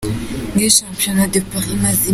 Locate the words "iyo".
1.69-1.75